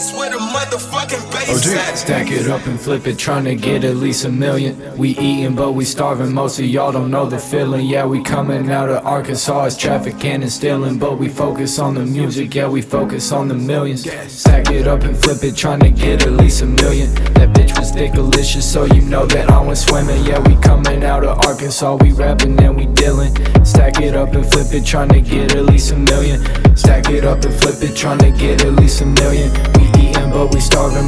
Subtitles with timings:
[0.00, 1.76] That's where the motherfucking bass OG.
[1.76, 1.98] at.
[1.98, 4.96] Stack it up and flip it, tryna get at least a million.
[4.96, 6.32] We eatin', but we starving.
[6.32, 7.84] Most of y'all don't know the feeling.
[7.84, 9.66] Yeah, we coming out of Arkansas.
[9.66, 12.54] It's trafficking and stealing, but we focus on the music.
[12.54, 14.10] Yeah, we focus on the millions.
[14.32, 17.12] Stack it up and flip it, tryna get at least a million.
[17.34, 20.24] That bitch was thick delicious, so you know that I went swimming.
[20.24, 21.96] Yeah, we coming out of Arkansas.
[21.96, 23.34] We rapping and we dealing.
[23.66, 26.40] Stack it up and flip it, tryna get at least a million.
[26.74, 29.29] Stack it up and flip it, tryna get at least a million.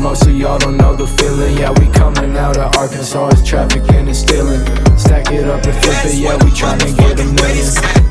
[0.00, 1.56] Most of y'all don't know the feeling.
[1.58, 3.28] Yeah, we coming out of Arkansas.
[3.28, 4.60] It's trafficking and it's stealing.
[4.98, 6.14] Stack it up and flip it.
[6.14, 8.01] Yeah, we tryna get a million.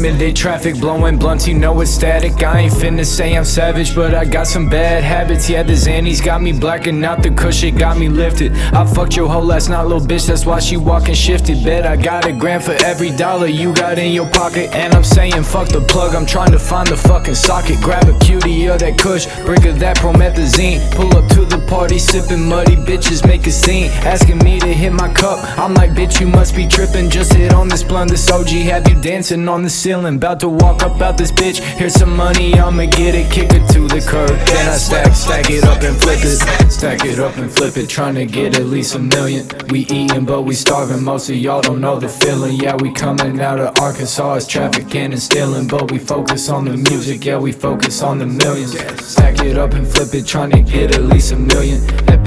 [0.00, 2.42] Midday traffic, blowing blunts, you know it's static.
[2.42, 5.50] I ain't finna say I'm savage, but I got some bad habits.
[5.50, 8.52] Yeah, the Xannies got me blacking out, the kush it got me lifted.
[8.72, 11.62] I fucked your hoe last night, little bitch, that's why she walking shifted.
[11.62, 14.74] Bet I got a grand for every dollar you got in your pocket.
[14.74, 17.78] And I'm saying fuck the plug, I'm trying to find the fucking socket.
[17.82, 20.80] Grab a cutie of that kush, brick of that promethazine.
[20.94, 23.90] Pull up to the party, sipping muddy bitches, make a scene.
[24.06, 27.10] Asking me to hit my cup, I'm like, bitch, you must be tripping.
[27.10, 30.16] Just hit on this blunt, this OG, have you dancing on the ceiling.
[30.16, 33.66] About to walk up out this bitch, here's some money, I'ma get it, kick it
[33.72, 34.36] to the curb.
[34.46, 36.38] Then I stack, stack it up and flip it.
[36.70, 39.48] Stack it up and flip it, tryna get at least a million.
[39.68, 42.54] We eatin', but we starving, most of y'all don't know the feeling.
[42.56, 45.66] Yeah, we coming out of Arkansas, it's trafficking and stealing.
[45.66, 48.72] But we focus on the music, yeah, we focus on the millions.
[49.04, 51.80] Stack it up and flip it, tryna get at least a million.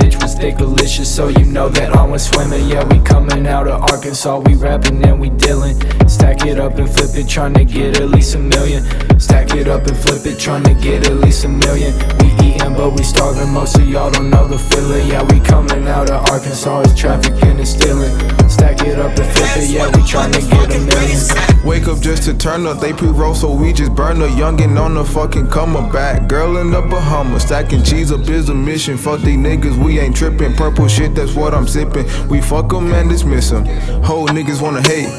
[0.04, 2.68] Bitch was thick delicious, so you know that I went swimming.
[2.68, 5.80] Yeah, we coming out of Arkansas, we rapping and we dealing.
[6.10, 8.84] Stack it up and flip it, tryna get at least a million.
[9.18, 11.94] Stack it up and flip it, tryna get at least a million.
[12.20, 13.54] We eatin', but we starving.
[13.54, 15.08] Most of y'all don't know the feeling.
[15.08, 18.12] Yeah, we coming out of Arkansas, it's trafficking and it's stealing.
[18.50, 21.64] Stack it up and flip it, yeah, we tryna get a million.
[21.64, 24.96] Wake up just to turn up, they pre-roll so we just burn a youngin' on
[24.96, 26.28] the fucking come back.
[26.28, 28.98] Girl in the Bahamas, stacking cheese up is a mission.
[28.98, 30.54] Fuck these niggas, we ain't trippin'.
[30.54, 32.06] Purple shit, that's what I'm sippin'.
[32.30, 33.52] We fuck 'em and dismiss.
[33.52, 35.10] Whole niggas wanna hate,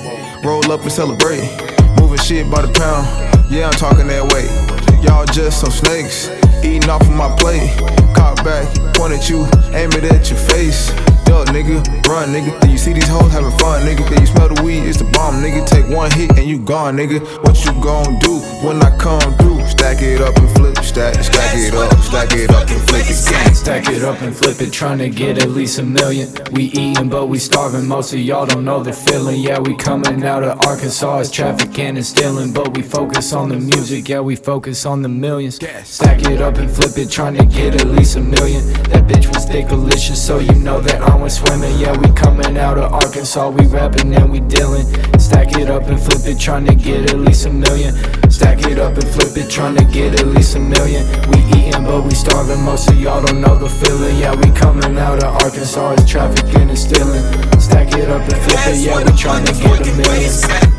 [0.45, 1.45] roll up and celebrate.
[2.01, 3.07] Moving shit by the pound,
[3.51, 4.47] yeah, I'm talking that way.
[5.03, 6.31] Y'all just some snakes,
[6.65, 7.71] eating off of my plate.
[8.15, 10.93] Cock back, point at you, aim it at your face.
[11.25, 11.77] Duck, nigga,
[12.09, 12.59] run, nigga.
[12.61, 14.07] Do you see these hoes having fun, nigga?
[14.07, 14.85] Can you smell the weed?
[14.85, 15.67] It's the bomb, nigga.
[15.67, 17.21] Take one hit and you gone, nigga.
[17.45, 19.67] What you gon' do when I come through?
[19.67, 23.31] Stack it up and flip, stack, stack it up, stack it up and flip it,
[23.31, 23.55] gang.
[23.55, 26.29] Stack it up and flip it, tryna get at least a million.
[26.53, 27.87] We eatin', but we starving.
[27.87, 29.41] Most of y'all don't know the feeling.
[29.41, 32.53] Yeah, we coming out of Arkansas, it's trafficking and stealing.
[32.53, 35.57] But we focus on the music, yeah, we focus on the millions.
[35.85, 38.65] Stack it up and flip it, tryna get at least a million.
[38.91, 41.79] That bitch was thick delicious, so you know that I went swimming.
[41.79, 44.87] Yeah, we coming out of Arkansas, we rapping and we dealing.
[45.19, 47.95] Stack it up and flip it, tryna get at least a million.
[48.31, 51.05] Stack it up and flip it, tryna get at least a million.
[51.31, 52.63] We eatin', but we starving.
[52.63, 54.19] Most of y'all don't know the feeling.
[54.19, 57.23] Yeah, we coming out of Arkansas, it's trafficking and stealing.
[57.61, 60.74] Stack it up and flip it, yeah, we tryna get a million.